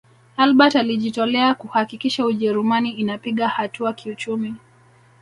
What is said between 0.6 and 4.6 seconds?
alijitolea kuhakikisha ujerumani inapiga hatua kiuchumi